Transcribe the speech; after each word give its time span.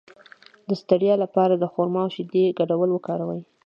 د 0.67 0.69
ستړیا 0.81 1.15
لپاره 1.23 1.53
د 1.57 1.65
خرما 1.73 2.01
او 2.05 2.11
شیدو 2.15 2.41
ګډول 2.59 2.89
وکاروئ 2.91 3.41